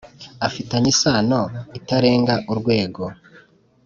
[0.47, 1.39] Afitanye isano
[1.79, 3.03] itarenga urwego